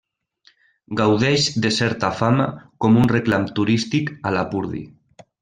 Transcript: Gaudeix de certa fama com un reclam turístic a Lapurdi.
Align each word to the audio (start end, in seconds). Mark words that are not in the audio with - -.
Gaudeix 1.01 1.45
de 1.65 1.71
certa 1.75 2.09
fama 2.21 2.47
com 2.87 2.99
un 3.03 3.07
reclam 3.13 3.47
turístic 3.61 4.11
a 4.31 4.35
Lapurdi. 4.39 4.85